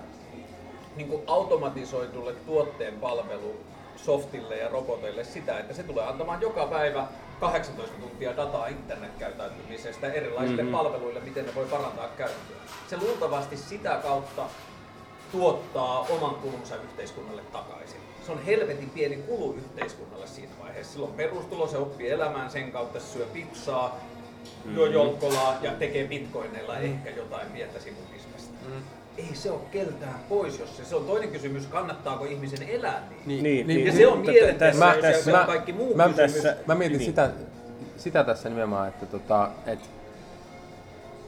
[0.95, 3.55] niin kuin automatisoidulle tuotteen palvelu
[3.95, 7.07] softille ja roboteille sitä, että se tulee antamaan joka päivä
[7.39, 10.77] 18 tuntia dataa internetkäyttäytymisestä erilaisille mm-hmm.
[10.77, 12.57] palveluille, miten ne voi parantaa käyttöä.
[12.89, 14.45] Se luultavasti sitä kautta
[15.37, 17.99] tuottaa oman kulunsa yhteiskunnalle takaisin.
[18.25, 20.93] Se on helvetin pieni kulu yhteiskunnalle siinä vaiheessa.
[20.93, 23.99] Silloin perustulo, se oppii elämään sen kautta, se syö pizzaa,
[24.75, 28.53] juo jolkolaa ja tekee bitcoineilla ehkä jotain pientä sivubisnestä.
[29.17, 33.21] Ei se ole keltään pois, jos se, se on toinen kysymys, kannattaako ihmisen elää niin.
[33.25, 36.33] Niin, Niin, niin, Ja se on mielenterveys tässä- se on kaikki muu mä, kysymys.
[36.33, 37.05] tässä- mä mietin niin.
[37.05, 37.29] sitä,
[37.97, 39.87] sitä tässä nimenomaan, että, tota, että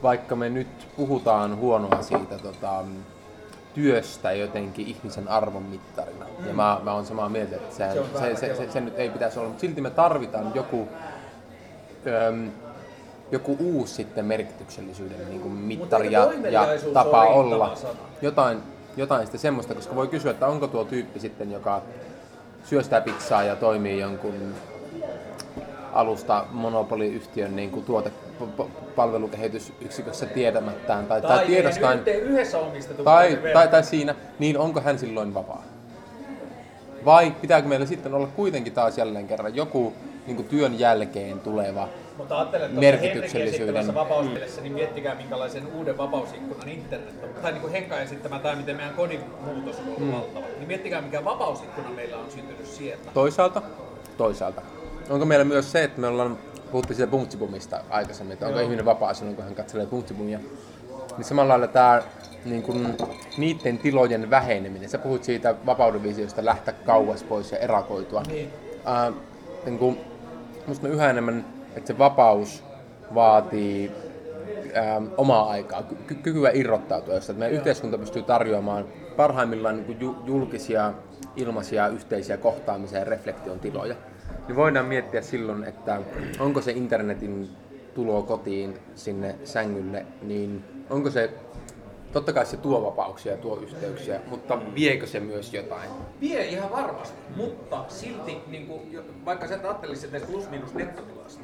[0.02, 2.84] vaikka me nyt puhutaan huonoa siitä tota,
[3.76, 6.46] työstä jotenkin ihmisen arvon mittarina, mm.
[6.46, 9.10] ja mä, mä oon samaa mieltä, että se, Se se, se, se, se, nyt ei
[9.10, 10.88] pitäisi olla, mutta silti me tarvitaan joku,
[12.28, 12.50] öm,
[13.30, 17.76] joku uusi sitten merkityksellisyyden niin kuin mittari ja, ja tapa olla.
[17.76, 17.94] sana?
[18.22, 18.58] Jotain,
[18.96, 21.82] jotain sitten semmoista, koska voi kysyä, että onko tuo tyyppi sitten, joka
[22.64, 24.54] syö sitä pizzaa ja toimii jonkun
[25.92, 28.12] alusta monopoliyhtiön niin kuin tuote
[28.96, 34.80] palvelukehitysyksikössä tietämättään tai, tai, tai tiedostain yhteen, yhdessä omistetun tai, tai, tai siinä, niin onko
[34.80, 35.64] hän silloin vapaa?
[37.04, 39.92] Vai pitääkö meillä sitten olla kuitenkin taas jälleen kerran joku
[40.26, 46.68] niin kuin työn jälkeen tuleva Mutta ajattelen, että merkityksellisyyden- vapauspelissä, niin miettikää minkälaisen uuden vapausikkunan
[46.68, 47.28] internet on.
[47.42, 50.12] Tai niin kuin Henka esittämä, tai miten meidän kodin muutos on ollut mm.
[50.12, 50.44] valtava.
[50.58, 53.10] Niin miettikää mikä vapausikkuna meillä on syntynyt sieltä.
[53.14, 53.62] toisaalta?
[54.16, 54.62] Toisaalta.
[55.10, 56.38] Onko meillä myös se, että me ollaan,
[56.72, 58.64] puhuttiin siitä Bumtsibumista aikaisemmin, että onko Joo.
[58.64, 60.38] ihminen vapaa silloin, kun hän katselee Bumtsibumia.
[61.16, 62.02] Niin samalla lailla tämä
[62.44, 62.96] niin kuin,
[63.38, 64.88] niiden tilojen väheneminen.
[64.88, 68.22] Sä puhut siitä vapauden visiosta lähteä kauas pois ja erakoitua.
[68.22, 68.52] Niin.
[68.84, 69.12] Ää,
[69.64, 69.98] niin kuin,
[70.66, 71.44] musta yhä enemmän,
[71.76, 72.64] että se vapaus
[73.14, 73.92] vaatii
[74.74, 78.84] ää, omaa aikaa, ky- kykyä irrottautua, josta että meidän yhteiskunta pystyy tarjoamaan
[79.16, 80.92] parhaimmillaan niin julkisia,
[81.36, 83.94] ilmaisia, yhteisiä kohtaamisia ja reflektion tiloja.
[84.46, 86.00] Niin voidaan miettiä silloin, että
[86.38, 87.48] onko se internetin
[87.94, 91.30] tulo kotiin sinne sängylle, niin onko se,
[92.12, 95.90] totta kai se tuo vapauksia ja tuo yhteyksiä, mutta viekö se myös jotain?
[96.20, 101.42] Vie ihan varmasti, mutta silti, niin kuin, vaikka sä ajattelisit näistä plus-miinus nettotilasta,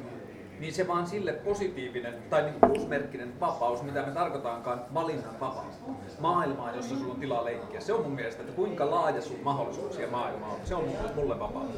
[0.59, 5.75] niin se vaan sille positiivinen tai niin plusmerkkinen vapaus, mitä me tarkoitaankaan valinnan vapaus.
[6.19, 7.81] Maailmaa, jossa sulla on tilaa leikkiä.
[7.81, 10.57] Se on mun mielestä, että kuinka laaja sun mahdollisuuksia maailma on.
[10.63, 11.69] Se on mielestä mulle vapaus.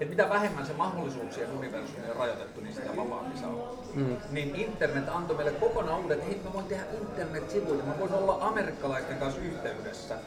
[0.00, 3.78] Et mitä vähemmän se mahdollisuuksien universumi on rajoitettu, niin sitä vapaampi saa olla.
[3.94, 4.16] Mm.
[4.30, 8.38] Niin internet antoi meille kokonaan uuden, että hei mä voin tehdä internet-sivuja, mä voin olla
[8.40, 10.18] amerikkalaisten kanssa yhteydessä.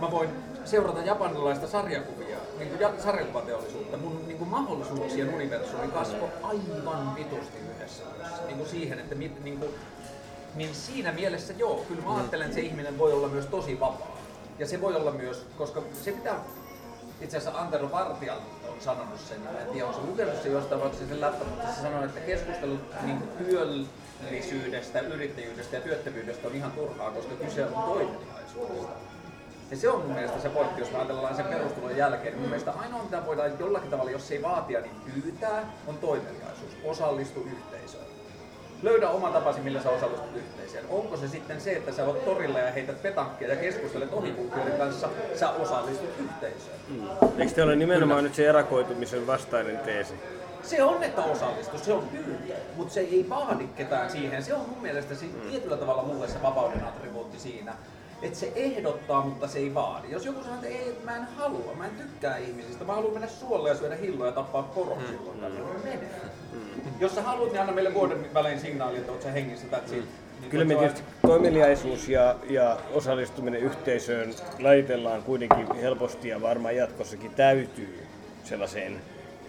[0.00, 0.28] Mä voin
[0.64, 3.96] seurata japanilaista sarjakuvia, niin kuin ja- sarjakuvateollisuutta.
[3.96, 8.04] Mun niin kuin mahdollisuuksien universumi kasvoi aivan vitusti yhdessä.
[8.46, 9.70] Niin kuin siihen, että mit, niin, kuin,
[10.54, 14.16] niin siinä mielessä joo, kyllä mä ajattelen, että se ihminen voi olla myös tosi vapaa.
[14.58, 16.34] Ja se voi olla myös, koska se mitä
[17.20, 18.36] itse asiassa Antero Vartija
[18.74, 21.44] on sanonut sen, mä en tiedä onko se lukenut se jostain, vaikka se sen läppä,
[21.44, 27.66] mutta se sanoi, että keskustelut niin työllisyydestä, yrittäjyydestä ja työttömyydestä on ihan turhaa, koska kyse
[27.66, 29.04] on toimeliaisuudesta.
[29.70, 32.32] Ja se on mun mielestä se pointti, jos ajatellaan sen perustulon jälkeen.
[32.32, 36.72] Niin mun mielestä ainoa mitä voidaan jollakin tavalla, jos ei vaatia, niin pyytää, on toimeliaisuus.
[36.84, 38.04] Osallistu yhteisöön.
[38.82, 40.84] Löydä oma tapasi, millä sä osallistut yhteisöön.
[40.88, 45.08] Onko se sitten se, että sä oot torilla ja heität petankkia ja keskustelet ohikulkijoiden kanssa,
[45.34, 46.78] sä osallistut yhteisöön.
[47.38, 50.14] Eikö teillä ole nimenomaan nyt se erakoitumisen vastainen teesi?
[50.62, 54.42] Se on, että osallistus, se on pyyntö, mutta se ei vaadi ketään siihen.
[54.42, 57.74] Se on mun mielestä se, tietyllä tavalla mulle se vapauden attribuutti siinä,
[58.22, 60.10] että se ehdottaa, mutta se ei vaadi.
[60.10, 63.28] Jos joku sanoo, että ei, mä en halua, mä en tykkää ihmisistä, mä haluan mennä
[63.28, 65.06] suolle ja syödä hilloja ja tappaa poron mm.
[65.06, 66.10] silloin, niin mene.
[67.00, 70.04] Jos sä haluat, niin anna meille vuoden välein signaali, että oot sä hengissä, that's it.
[70.40, 76.76] Niin Kyllä me on- tietysti toimeliaisuus ja, ja osallistuminen yhteisöön lajitellaan kuitenkin helposti ja varmaan
[76.76, 78.04] jatkossakin täytyy
[78.44, 79.00] sellaiseen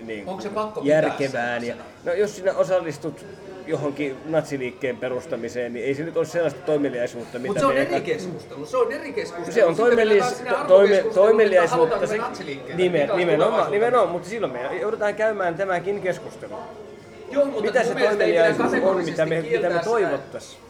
[0.01, 1.63] niin Onko se pakko järkevään.
[1.63, 3.25] Ja, no jos sinä osallistut
[3.67, 8.01] johonkin natsiliikkeen perustamiseen, niin ei se nyt ole sellaista toimeliaisuutta, mitä Mutta se on eri
[8.01, 8.65] keskustelu.
[8.65, 9.53] Se on eri keskustelu.
[9.53, 12.07] Se on toimeliais, toime, toimeliaisuutta.
[12.07, 12.17] Se,
[12.75, 16.55] nimen, nimenomaan, nimenomaan, mutta silloin me joudutaan käymään tämäkin keskustelu.
[17.35, 20.61] Joo, mutta Mitä se toimeliaisuus on, mitä me, mitä me toivottaisiin?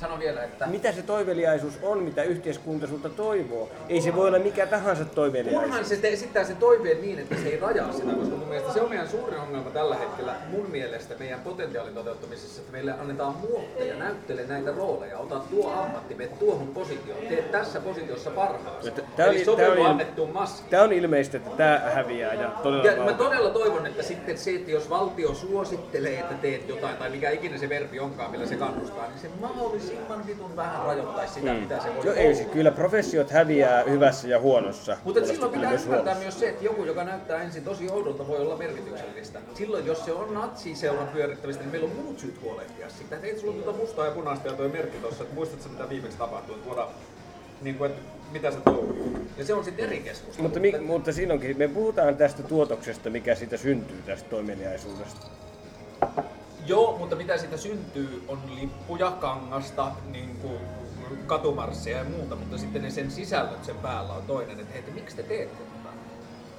[0.00, 3.68] Sano vielä, että Mitä se toiveliaisuus on, mitä yhteiskunta sulta toivoo?
[3.88, 5.64] Ei se voi olla mikä tahansa toiveliaisuus.
[5.64, 8.72] Kunhan se te- esittää sen toiveen niin, että se ei rajaa sitä, koska mun mielestä
[8.72, 13.34] se on meidän suurin ongelma tällä hetkellä mun mielestä meidän potentiaalin toteuttamisessa, että meille annetaan
[13.36, 18.90] muotteja, näyttele näitä rooleja, ota tuo ammatti, mene tuohon positioon, tee tässä positiossa parhaasi.
[19.16, 20.70] Tää Eli tää oli- annettuun maskiin.
[20.70, 24.54] Tämä on ilmeistä, että tämä häviää ja todella Ja mä todella toivon, että sitten se,
[24.54, 28.56] että jos valtio suosittelee, että teet jotain, tai mikä ikinä se verbi onkaan, millä se
[28.56, 29.28] kannustaa, niin se
[29.92, 31.58] mahdollisimman vitun vähän rajoittaisi sitä, Mm.
[31.60, 32.20] mitä se voi Jo, olla.
[32.20, 34.96] ei, siis kyllä professiot häviää hyvässä ja huonossa.
[35.04, 36.22] Mutta silloin pitää myös ymmärtää huonossa.
[36.24, 39.38] myös se, että joku, joka näyttää ensin tosi oudolta, voi olla merkityksellistä.
[39.54, 43.14] Silloin, jos se on natsiseuran pyörittämistä, niin meillä on muut syyt huolehtia sitä.
[43.14, 45.88] Että ei sulla on tuota mustaa ja punaista ja tuo merkki tuossa, että muistatko mitä
[45.88, 46.88] viimeksi tapahtui, että tuoda,
[47.62, 49.18] niin kuin, että mitä se touhuu.
[49.38, 50.42] Ja se on sitten eri keskustelu.
[50.42, 55.26] Mutta, mi, mutta siinä onkin, me puhutaan tästä tuotoksesta, mikä siitä syntyy tästä toimeliaisuudesta.
[56.66, 60.60] Joo, mutta mitä siitä syntyy on lippuja, kangasta, niin kuin
[61.90, 65.22] ja muuta, mutta sitten ne sen sisällöt sen päällä on toinen, että hei, miksi te
[65.22, 65.65] teette?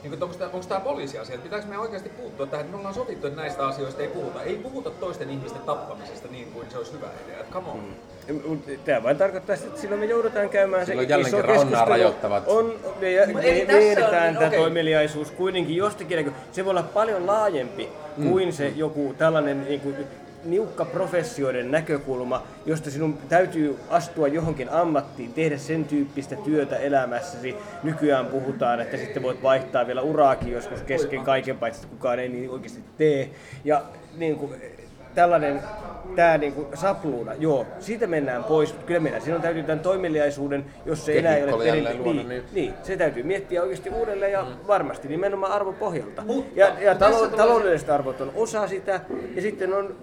[0.04, 1.38] Niin kuin, onko, tämä, onko tämä poliisiasia?
[1.38, 2.66] Pitääkö me oikeasti puuttua tähän?
[2.68, 4.44] Me ollaan sovittu, että näistä asioista ei puhuta.
[4.44, 7.44] Ei puhuta toisten ihmisten tappamisesta niin kuin se olisi hyvä idea.
[7.52, 7.96] Come on.
[8.86, 11.86] Tämä vain tarkoittaa sitä, että silloin me joudutaan käymään Silloin se iso keskustelu.
[11.90, 12.44] rajoittavat.
[12.48, 14.60] On, me, me, me mietitään tämä okei.
[14.60, 16.34] toimeliaisuus kuitenkin jostakin.
[16.52, 18.30] Se voi olla paljon laajempi Mm.
[18.30, 19.96] kuin se joku tällainen niin kuin,
[20.48, 27.56] niukka professioiden näkökulma, josta sinun täytyy astua johonkin ammattiin, tehdä sen tyyppistä työtä elämässäsi.
[27.84, 32.30] Nykyään puhutaan, että sitten voit vaihtaa vielä uraakin joskus kesken kaiken, paitsi että kukaan ei
[32.30, 33.30] niin oikeasti tee.
[33.66, 33.82] Ja
[34.18, 34.56] niin kuin,
[35.16, 35.62] tällainen
[36.16, 38.76] tämä niinku sapluuna, joo, siitä mennään pois.
[38.86, 42.44] Kyllä meidän silloin täytyy tämän toimeliaisuuden, jos se enää ei ole luoda, niin, niin.
[42.52, 44.68] niin, se täytyy miettiä oikeasti uudelleen ja mm.
[44.68, 46.24] varmasti nimenomaan arvopohjalta.
[46.26, 49.02] Mutta- ja ja mutta talo, taloudelliset arvot on osa sitä
[49.36, 49.96] ja sitten on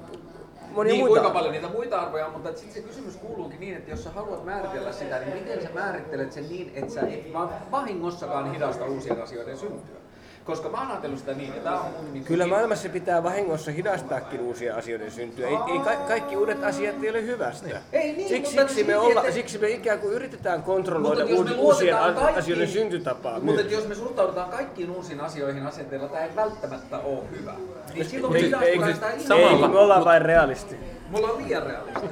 [0.74, 1.20] monia Niin, muita.
[1.20, 4.10] kuinka paljon niitä muita arvoja on, mutta sitten se kysymys kuuluukin niin, että jos sä
[4.10, 8.84] haluat määritellä sitä, niin miten sä määrittelet sen niin, että sä et vaan vahingossakaan hidasta
[8.84, 10.03] uusien asioiden syntyä?
[10.44, 13.70] Koska mä oon ajatellut sitä niin, ja tää on mun niin Kyllä maailmassa pitää vahingossa
[13.70, 15.48] hidastaakin uusia asioiden syntyä.
[15.48, 17.68] Ei, ei ka- kaikki uudet asiat ei ole hyvästä.
[17.92, 21.20] Ei niin, siksi, mutta siksi, me silti, olla, että- siksi me ikään kuin yritetään kontrolloida
[21.26, 23.40] Mutta jos me uud- uusien kaikkiin- asioiden syntytapaa.
[23.40, 27.54] Mutta että jos me suhtaudutaan kaikkiin uusiin asioihin asenteella, tämä ei välttämättä ole hyvä.
[27.94, 29.68] Niin silloin me Ei, hidastutaan ei, sitä ei, ilmaa.
[29.68, 30.76] me ollaan vain realisti.
[31.10, 32.10] Me ollaan liian realistisia.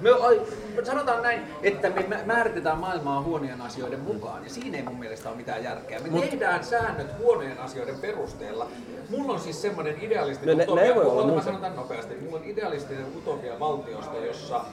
[0.00, 0.40] Me, ai,
[0.84, 5.28] sanotaan näin, että me mä- määritetään maailmaa huonojen asioiden mukaan, ja siinä ei mun mielestä
[5.28, 6.00] ole mitään järkeä.
[6.00, 8.66] Me tehdään säännöt huonojen asioiden perusteella.
[9.08, 12.14] Mulla on siis semmoinen idealistinen utopia, näin voi olla mä sanon tämän nopeasti.
[12.20, 14.64] Mulla on idealistinen utopia valtiosta, jossa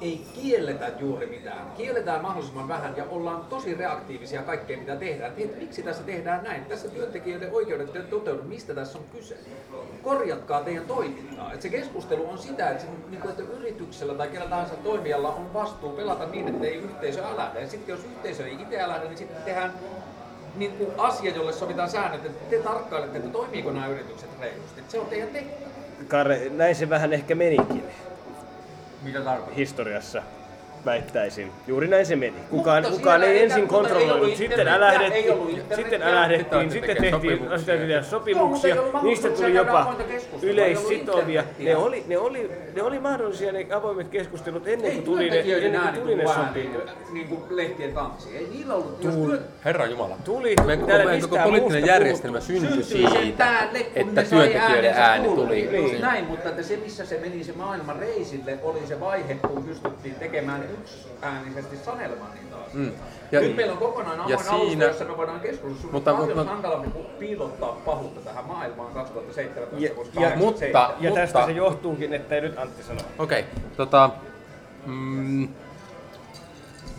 [0.00, 1.72] ei kielletä juuri mitään.
[1.76, 5.32] Kielletään mahdollisimman vähän ja ollaan tosi reaktiivisia kaikkeen mitä tehdään.
[5.32, 6.64] Tiedät, miksi tässä tehdään näin?
[6.64, 8.42] Tässä työntekijöiden oikeudet ei toteudu.
[8.42, 9.36] Mistä tässä on kyse?
[10.02, 11.52] Korjatkaa teidän toimintaa.
[11.52, 15.34] Et se keskustelu on sitä, että, se, niin kuin, että yrityksellä tai kenellä tahansa toimijalla
[15.34, 17.60] on vastuu pelata niin, että ei yhteisö älähdä.
[17.60, 19.72] Ja sitten jos yhteisö ei itse älähdä, niin sitten tehdään
[20.56, 24.82] niin kuin asia, jolle sovitaan säännöt, että te tarkkailette, että toimiiko nämä yritykset reilusti.
[24.88, 25.70] Se on teidän tehtävä.
[26.08, 27.84] Karre, näin se vähän ehkä menikin
[29.02, 29.56] Mitä tarkoittaa?
[29.56, 30.22] historiassa,
[30.84, 31.52] väittäisin.
[31.66, 32.36] Juuri näin se meni.
[32.50, 35.24] Kukaan, Mutta kukaan ei ensin kontrolloinut, sitten älähdettiin,
[35.56, 39.94] sitten Sitten älähdettiin, sitten tehtiin mutta sopimuksia, niistä tuli jopa
[40.42, 41.44] yleissitovia.
[41.58, 45.80] Ne oli, ne, oli, ne oli mahdollisia ne avoimet keskustelut ennen kuin tuli ne, ennen
[45.80, 47.12] kuin tuli ne sopimukset.
[47.12, 48.36] niin kuin lehtien kansi.
[48.36, 49.30] Ei niillä ollut, jos Tuli.
[49.30, 50.16] työ, Herra Jumala.
[50.24, 55.98] Tuli, koko, koko poliittinen järjestelmä syntyi siitä, että työntekijöiden ääni tuli.
[56.00, 60.14] Näin, mutta että se missä se meni se maailman reisille oli se vaihe, kun pystyttiin
[60.14, 62.74] tekemään yksiäänisesti sanelemaan niitä asioita.
[62.78, 62.92] Mm.
[63.32, 65.92] Ja, Ja- Nyt meillä on kokonaan ja avoin siinä- alusta, jossa me voidaan keskustella.
[65.92, 70.90] Mutta- on paljon mutta- hankalampi piilottaa pahuutta tähän maailmaan 2017 Ja- kuin ja- 87.
[70.90, 73.00] mutta- Ja tästä Mutta- se johtuukin, että ei nyt Antti sano.
[73.18, 73.44] Okei,
[73.76, 74.10] tota...
[74.86, 75.48] Mm,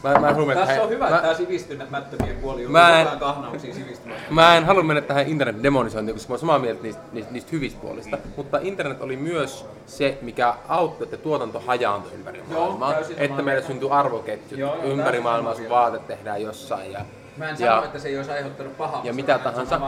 [0.04, 3.02] mä, mä en halua mennä Tässä on hyvä, mä, että tämä sivistymättömien puoli on Mä
[3.02, 4.28] en- kahnauksia sivistymättömiä.
[4.30, 7.80] Mä en halua mennä tähän internet-demonisointiin, koska mä oon samaa mieltä niistä, niistä, niistä hyvistä
[7.82, 8.18] puolista.
[8.38, 12.96] Mutta internet oli myös se, mikä auttoi, että tuotanto hajaantui ympäri Joo, maailmaa.
[13.18, 16.92] Että meillä syntyi arvoketjut Joo, joo, ympäri maailmaa, vaate tehdään jossain.
[16.92, 17.00] Ja,
[17.38, 19.02] Mä en ja, sano, että se ei olisi aiheuttanut pahaa.
[19.04, 19.82] ja mitä tahansa.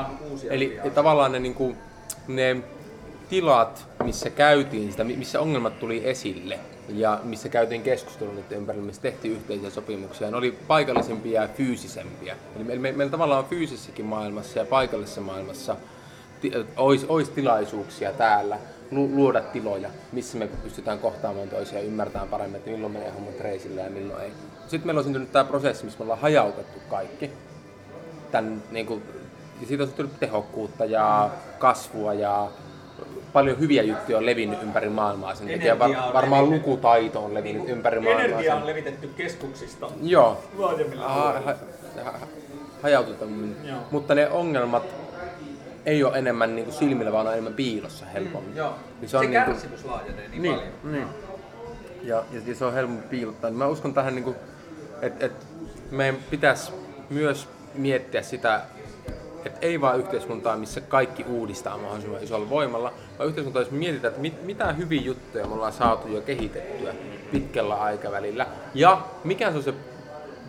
[0.49, 0.89] Eli asioita.
[0.95, 1.75] tavallaan ne, niinku,
[2.27, 2.57] ne
[3.29, 8.85] tilat, missä käytiin sitä, mi- missä ongelmat tuli esille ja missä käytiin keskustelua niiden ympärillä,
[8.85, 12.35] missä tehtiin yhteisiä sopimuksia, ne oli paikallisempia ja fyysisempiä.
[12.55, 15.75] Eli meillä, meillä, meillä tavallaan fyysisessäkin maailmassa ja paikallisessa maailmassa
[16.77, 18.57] olisi, olisi tilaisuuksia täällä
[18.91, 23.39] lu, luoda tiloja, missä me pystytään kohtaamaan toisia ja ymmärtämään paremmin, että milloin menee hommat
[23.39, 24.31] reisille ja milloin ei.
[24.67, 27.31] Sitten meillä on syntynyt tämä prosessi, missä me ollaan hajautettu kaikki
[28.31, 29.03] tämän, niin kuin,
[29.61, 32.47] ja siitä on tullut tehokkuutta ja kasvua ja
[33.35, 35.79] paljon hyviä juttuja on levinnyt ympäri maailmaa sen takia.
[35.79, 36.67] Var, varmaan levinnyt.
[36.67, 38.25] lukutaito on levinnyt ympäri maailmaa.
[38.25, 41.53] Energia on levitetty keskuksista Joo, laajemmille ha, ha,
[42.03, 42.13] ha,
[42.83, 43.57] hajautetummin.
[43.63, 43.77] Joo.
[43.91, 44.83] Mutta ne ongelmat
[45.85, 48.51] ei ole enemmän niin kuin silmillä, vaan on enemmän piilossa helpommin.
[48.51, 48.73] Mm, Joo.
[49.01, 50.73] Niin se on niinku- kärsimys laajenee niin, niin, paljon.
[50.83, 51.07] niin.
[52.03, 53.49] Ja, ja, se on helpompi piilottaa.
[53.49, 54.35] Niin Mä uskon tähän, niin
[55.01, 55.47] että et
[55.91, 56.71] meidän pitäisi
[57.09, 58.61] myös miettiä sitä,
[59.45, 64.21] että ei vaan yhteiskuntaa, missä kaikki uudistaa mahdollisimman isolla voimalla, vaan yhteiskuntaa, jos mietitään, että
[64.21, 66.93] mit, mitä hyviä juttuja me ollaan saatu jo kehitettyä
[67.31, 69.73] pitkällä aikavälillä, ja mikä se on se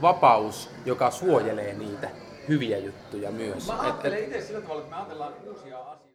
[0.03, 2.11] vapaus, joka suojelee niitä
[2.49, 3.67] hyviä juttuja myös.
[3.67, 6.06] Mä Et- et- ajattelen itse sillä tavalla, että me ajatellaan uusia asioita.